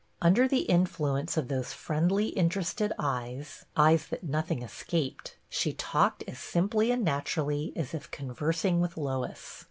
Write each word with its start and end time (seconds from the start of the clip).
Under 0.19 0.47
the 0.47 0.65
influ 0.67 1.19
ence 1.19 1.37
of 1.37 1.47
those 1.47 1.73
friendly, 1.73 2.29
interested 2.29 2.91
eyes— 2.97 3.65
eyes 3.77 4.07
that 4.07 4.23
nothing 4.23 4.63
escaped— 4.63 5.35
she 5.47 5.73
talked 5.73 6.23
as 6.27 6.39
simply 6.39 6.89
and 6.89 7.03
naturally 7.05 7.71
as 7.75 7.93
if 7.93 8.09
conversing 8.09 8.81
with 8.81 8.97
Lois. 8.97 9.59